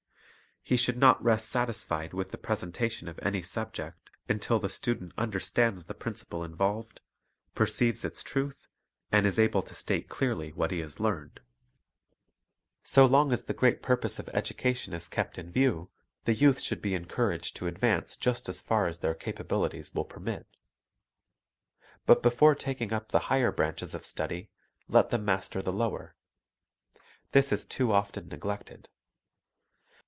He 0.63 0.77
should 0.77 0.97
not 0.97 1.21
rest 1.21 1.49
satisfied 1.49 2.13
with 2.13 2.29
the 2.29 2.37
presentation 2.37 3.07
of 3.07 3.19
any 3.23 3.41
subject 3.41 4.11
until 4.29 4.59
the 4.59 4.69
student 4.69 5.11
understands 5.17 5.85
the 5.85 5.95
principle 5.95 6.43
involved, 6.43 7.01
perceives 7.55 8.05
its 8.05 8.21
truth, 8.21 8.67
and 9.11 9.25
is 9.25 9.39
able 9.39 9.63
to 9.63 9.73
state 9.73 10.07
clearly 10.07 10.51
what 10.51 10.69
he 10.69 10.77
has 10.79 10.99
learned. 10.99 11.39
So 12.83 13.05
long 13.07 13.33
as 13.33 13.45
the 13.45 13.55
great 13.55 13.81
purpose 13.81 14.19
of 14.19 14.29
education 14.29 14.93
is 14.93 15.07
kept 15.07 15.35
Mastery 15.35 15.49
of 15.49 15.51
j 15.51 15.51
n 15.51 15.51
v 15.51 15.59
j 15.59 15.65
ew 15.73 15.89
the 16.25 16.35
youth 16.35 16.61
should 16.61 16.81
be 16.81 16.93
encouraged 16.93 17.55
to 17.55 17.65
advance 17.65 18.15
Fundamentals 18.15 18.17
° 18.17 18.19
just 18.21 18.47
as 18.49 18.61
far 18.61 18.85
as 18.85 18.99
their 18.99 19.15
capabilities 19.15 19.95
will 19.95 20.05
permit. 20.05 20.45
But 22.05 22.21
before 22.21 22.53
taking 22.53 22.93
up 22.93 23.09
the 23.09 23.17
higher 23.33 23.51
branches 23.51 23.95
of 23.95 24.05
study, 24.05 24.51
let 24.87 25.09
them 25.09 25.25
master 25.25 25.63
the 25.63 25.73
lower. 25.73 26.15
This 27.31 27.51
is 27.51 27.65
too 27.65 27.91
often 27.91 28.27
neglected. 28.27 28.87